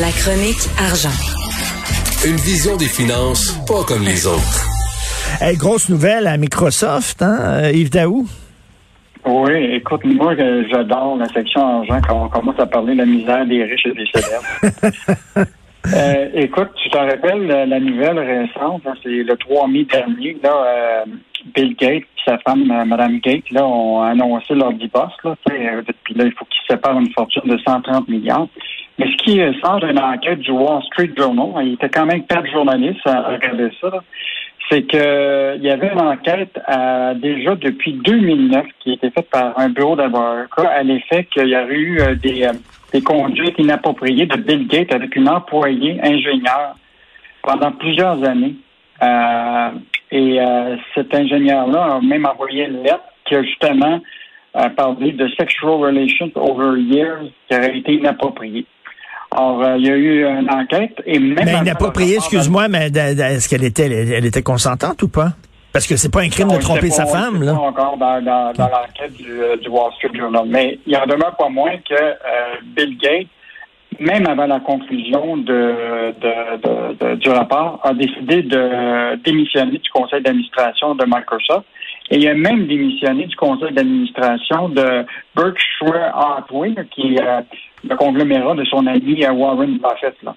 [0.00, 1.12] La chronique argent.
[2.26, 4.64] Une vision des finances pas comme les autres.
[5.38, 8.26] Hey, grosse nouvelle à Microsoft, hein, euh, Yves Daou?
[9.26, 13.44] Oui, écoute, moi, j'adore la section argent quand on commence à parler de la misère
[13.44, 15.46] des riches et des célèbres.
[15.92, 20.36] Euh, écoute, tu te rappelles la, la nouvelle récente, hein, c'est le 3 mai dernier,
[20.40, 21.04] là, euh,
[21.54, 25.14] Bill Gates et sa femme, euh, Mme Gates, là, ont annoncé leur divorce.
[25.24, 28.46] Là, puis là, il faut qu'ils séparent une fortune de 130 milliards.
[29.02, 32.06] Mais ce qui euh, sort d'une enquête du Wall Street Journal, hein, il était quand
[32.06, 33.90] même quatre journalistes à regarder ça,
[34.70, 39.28] c'est que il y avait une enquête euh, déjà depuis 2009 qui a été faite
[39.28, 42.52] par un bureau d'avocats à l'effet qu'il y aurait eu euh, des, euh,
[42.92, 46.76] des conduites inappropriées de Bill Gates avec une employée ingénieure
[47.42, 48.54] pendant plusieurs années.
[49.02, 49.70] Euh,
[50.12, 54.00] et euh, cet ingénieur-là a même envoyé une lettre qui a justement
[54.54, 58.64] euh, parlé de sexual relations over years qui aurait été inappropriée.
[59.34, 61.44] Alors, euh, il y a eu une enquête et même...
[61.44, 65.32] Mais inappropriée, excuse-moi, mais est-ce qu'elle était, elle, était consentante ou pas?
[65.72, 67.54] Parce que c'est pas un crime de Non, tromper c'était sa pas- femme, là.
[67.54, 70.42] pas encore dans, dans, dans l'enquête du, euh, du Wall Street Journal.
[70.46, 72.14] Mais il en demeure pas moins que euh,
[72.76, 73.26] Bill Gates,
[74.00, 80.22] même avant la conclusion de, de, de- du rapport, a décidé de démissionner du conseil
[80.22, 81.66] d'administration de Microsoft.
[82.10, 85.04] Et il a même démissionné du conseil d'administration de
[85.34, 87.40] Berkshire Hathaway, qui est euh,
[87.88, 90.14] le conglomérat de son ami euh, Warren Buffett.
[90.22, 90.34] Là.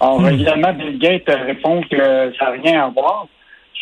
[0.00, 3.26] Alors, évidemment, Bill Gates répond que ça n'a rien à voir.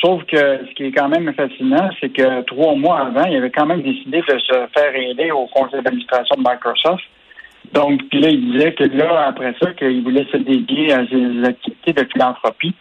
[0.02, 3.50] Sauf que ce qui est quand même fascinant, c'est que trois mois avant, il avait
[3.50, 7.04] quand même décidé de se faire aider au conseil d'administration de Microsoft.
[7.72, 11.44] Donc, puis là, il disait que là, après ça, qu'il voulait se dédier à ses
[11.44, 12.74] activités de philanthropie.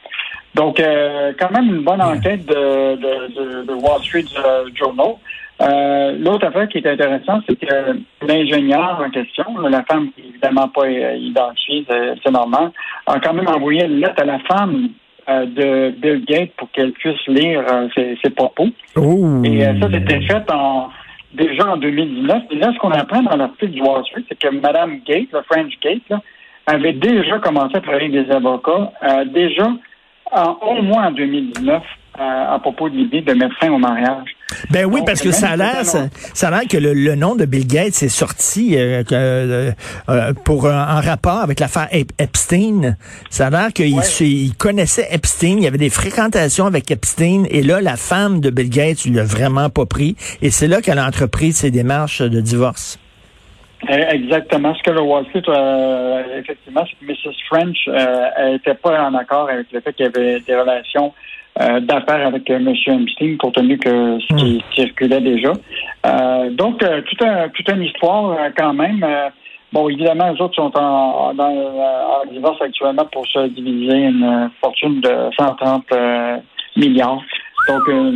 [0.55, 5.13] Donc, euh, quand même une bonne enquête de, de, de- de Wall Street euh, Journal.
[5.61, 10.29] Euh, L'autre affaire qui est intéressante, c'est que l'ingénieur en question, la femme qui est
[10.29, 12.71] évidemment pas euh, identifiée, c'est- c'est normal,
[13.05, 14.89] a quand même envoyé une lettre à la femme
[15.27, 18.69] euh, de Bill Gates pour qu'elle puisse lire euh, ses, ses propos.
[18.95, 19.41] Oh.
[19.43, 20.89] Et euh, ça, c'était fait en,
[21.33, 22.43] déjà en 2019.
[22.51, 25.41] Et là, ce qu'on apprend dans l'article du Wall Street, c'est que Mme Gates, le
[25.43, 26.21] French Gate, là,
[26.65, 29.71] avait déjà commencé à travailler avec des avocats, euh, déjà
[30.31, 31.83] en, au moins en 2019,
[32.19, 34.27] à propos de l'idée de mettre fin au mariage.
[34.71, 37.15] Ben oui, Donc, parce que ça a l'air, ça, ça a l'air que le, le
[37.15, 39.71] nom de Bill Gates est sorti euh, euh,
[40.09, 42.95] euh, pour en rapport avec l'affaire Ep- Epstein.
[43.29, 44.03] Ça a l'air qu'il Ouais.
[44.03, 48.39] se- il connaissait Epstein, il y avait des fréquentations avec Epstein, et là, la femme
[48.41, 51.69] de Bill Gates lui a vraiment pas pris, et c'est là qu'elle a entrepris ses
[51.71, 52.97] démarches de divorce.
[53.89, 54.75] Euh, Exactement.
[54.75, 55.43] Ce que le Wall Street,
[56.39, 57.35] effectivement, c'est que Mrs.
[57.47, 57.77] French
[58.51, 61.13] n'était pas en accord avec le fait qu'il y avait des relations
[61.59, 62.67] euh, d'affaires avec M.
[62.67, 65.53] Epstein, compte tenu que ce qui circulait déjà.
[66.05, 69.03] Euh, donc, euh, tout un, toute une histoire euh, quand même.
[69.03, 69.29] Euh,
[69.73, 75.01] bon, évidemment, les autres sont en, dans, en divorce actuellement pour se diviser une fortune
[75.01, 76.37] de 130 euh,
[76.77, 77.21] milliards.
[77.67, 78.15] Donc, euh,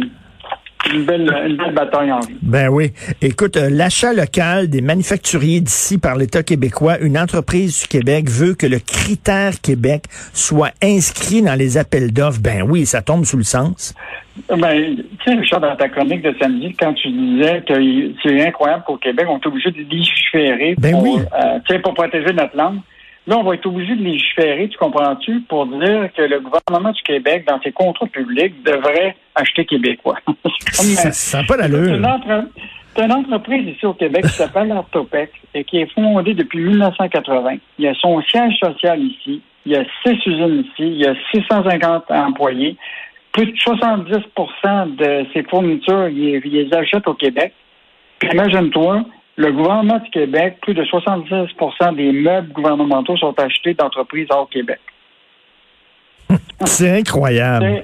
[0.92, 2.20] une, belle, une belle bataille en.
[2.42, 2.92] Ben oui.
[3.22, 8.54] Écoute, euh, l'achat local des manufacturiers d'ici par l'État québécois, une entreprise du Québec veut
[8.54, 12.42] que le critère Québec soit inscrit dans les appels d'offres.
[12.42, 13.94] Ben oui, ça tombe sous le sens.
[14.50, 17.74] Ben, tu sais, Richard, dans ta chronique de samedi, quand tu disais que
[18.24, 21.22] c'est incroyable qu'au Québec, on est obligé de légiférer Ben pour, oui.
[21.72, 22.80] euh, pour protéger notre langue.
[23.26, 27.02] Là, on va être obligé de légiférer, tu comprends-tu, pour dire que le gouvernement du
[27.04, 30.18] Québec, dans ses contrats publics, devrait acheter québécois.
[30.72, 31.96] Ça euh, n'a pas d'allure.
[31.96, 32.50] une, entre-
[32.96, 37.56] c'est une entreprise ici au Québec qui s'appelle Artopex et qui est fondée depuis 1980.
[37.80, 39.42] Il y a son siège social ici.
[39.66, 40.74] Il y a six usines ici.
[40.80, 42.78] Il y a 650 employés.
[43.32, 47.54] Plus de 70% de ses fournitures, il, il les achète au Québec.
[48.20, 54.28] Puis imagine-toi, le gouvernement du Québec, plus de 70% des meubles gouvernementaux sont achetés d'entreprises
[54.30, 54.80] hors Québec.
[56.66, 57.84] C'est incroyable.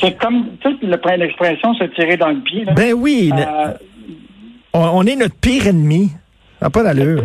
[0.00, 2.64] C'est- comme, tu sais, le- l'expression se tirer dans le pied.
[2.64, 2.72] là.
[2.72, 3.72] Ben oui, Euh,
[4.74, 6.10] on, on est notre pire ennemi.
[6.60, 7.22] N'a pas d'allure.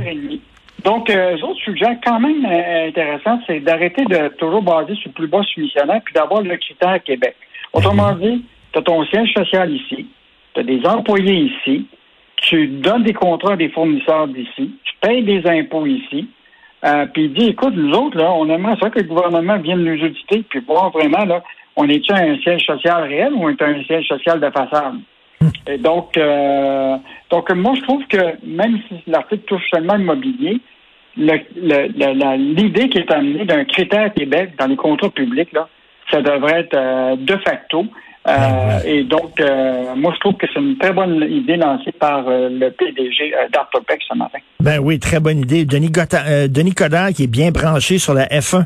[0.83, 5.13] Donc, euh, autres sujets quand même euh, intéressants, c'est d'arrêter de toujours baser sur le
[5.13, 7.35] plus bas soumissionnaire puis d'avoir le critère Québec.
[7.71, 10.07] Autrement dit, tu as ton siège social ici,
[10.53, 11.87] tu as des employés ici,
[12.43, 16.27] tu donnes des contrats à des fournisseurs d'ici, tu payes des impôts ici,
[16.85, 19.83] Euh, puis il dit, écoute, nous autres, là, on aimerait ça que le gouvernement vienne
[19.85, 21.41] nous auditer, puis voir vraiment, là,
[21.77, 24.95] on est-tu un siège social réel ou on est un siège social de façade?
[25.67, 26.97] Et donc, euh,
[27.29, 30.59] donc moi, je trouve que même si l'article touche seulement le mobilier,
[31.15, 35.69] l'idée qui est amenée d'un critère Québec dans les contrats publics, là,
[36.11, 37.85] ça devrait être euh, de facto.
[38.27, 42.27] Euh, Et donc, euh, moi, je trouve que c'est une très bonne idée lancée par
[42.27, 44.39] euh, le PDG euh, d'Artopec ce matin.
[44.61, 45.65] Ben oui, très bonne idée.
[45.65, 48.63] Denis, euh, Denis Coderre qui est bien branché sur la F1.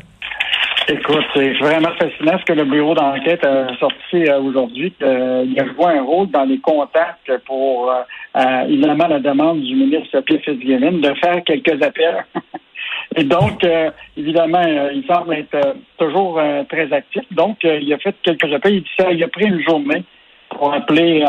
[0.90, 4.90] Écoute, c'est vraiment fascinant ce que le bureau d'enquête a sorti aujourd'hui.
[5.00, 7.92] Il a joué un rôle dans les contacts pour,
[8.66, 12.24] évidemment, la demande du ministre Pierre Fitzgibbon de faire quelques appels.
[13.18, 17.22] Et donc, euh, évidemment, euh, il semble être euh, toujours très actif.
[17.32, 18.82] Donc, il a fait quelques appels.
[19.10, 20.04] Il, a pris une journée
[20.50, 21.24] pour appeler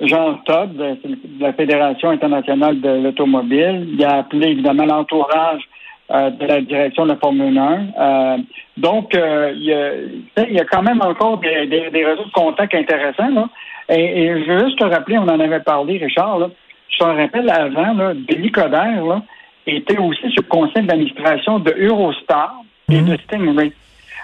[0.00, 0.96] Jean Todd de
[1.40, 3.88] la Fédération internationale de l'automobile.
[3.92, 5.62] Il a appelé, évidemment, l'entourage
[6.08, 7.86] de la direction de la Formule 1.
[7.98, 8.36] Euh,
[8.76, 13.30] donc, il, y a, quand même encore des, réseaux de contacts intéressants.
[13.30, 13.48] Là.
[13.88, 16.48] Et, je veux juste te rappeler, on en avait parlé, Richard,
[16.88, 19.22] je te rappelle avant, là, Denis là,
[19.66, 22.54] était aussi sur le conseil d'administration de Eurostar
[22.90, 23.72] et de Stingray.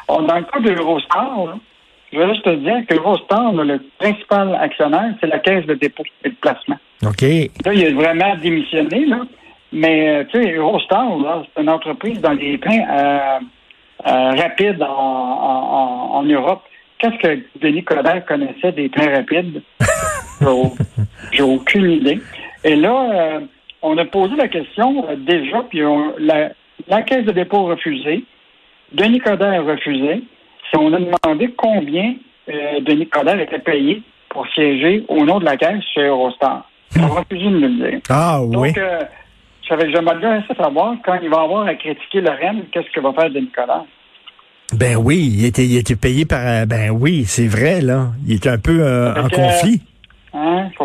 [0.09, 1.55] On- Dans le cas de Eurostar, là,
[2.13, 5.75] je veux juste te dire que Eurostar, là, le principal actionnaire, c'est la caisse de
[5.75, 6.77] dépôt et de placement.
[7.07, 7.23] OK.
[7.23, 9.21] Là, il a vraiment démissionné, là.
[9.73, 13.39] Mais, euh, tu sais, Eurostar, là, c'est une entreprise dans les trains euh,
[14.07, 16.63] euh, rapides en, en, en- en Europe.
[16.99, 19.63] Qu'est-ce que Denis Coderre connaissait des trains rapides?
[21.33, 22.21] J'ai aucune idée.
[22.65, 23.41] Et là, euh,
[23.83, 26.51] on a posé la question euh, déjà, puis on- la,
[26.89, 28.25] la caisse de dépôt a refusé.
[28.93, 30.23] Denis Coderre a refusé.
[30.71, 32.15] Si on a demandé combien
[32.49, 36.69] euh, Denis Coderre était payé pour siéger au nom de la caisse chez Eurostar.
[36.99, 38.01] On a refusé de nous le dire.
[38.09, 38.51] Ah oui.
[38.53, 39.01] Donc, euh,
[39.69, 43.13] j'avais- j'aimerais bien savoir, quand il va avoir à critiquer le REM, qu'est-ce que va
[43.13, 43.85] faire Denis Coderre?
[44.77, 46.41] Ben oui, il était, il était payé par...
[46.47, 48.09] euh, Ben oui, c'est vrai, là.
[48.27, 49.81] Il est un peu euh, en que, conflit.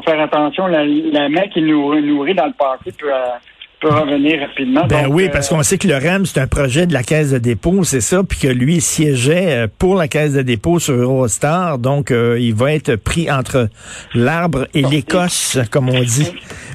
[0.06, 0.68] Faire attention.
[0.68, 3.38] La, la main qui nous nourrit dans le passé peut, euh,
[3.82, 4.86] peut revenir rapidement.
[4.88, 7.04] Ben Donc, oui, euh, parce qu'on sait que le REM, c'est un projet de la
[7.04, 10.80] Caisse de dépôt, c'est ça, puis que lui siégeait euh, pour la Caisse de dépôt
[10.80, 13.70] sur Eurostar, donc euh, il va être pris entre
[14.14, 16.32] l'arbre et l'écosse, comme on dit.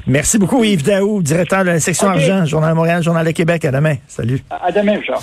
[0.07, 3.65] Merci beaucoup Yves Daou, directeur de la section argent, Journal de Montréal, Journal de Québec.
[3.65, 3.95] À demain.
[4.07, 4.41] Salut.
[4.49, 5.21] À demain, Richard.